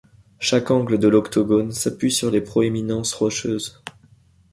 [0.39, 3.83] Chaque angle de l'octogone s'appuie sur les proéminences rocheuses.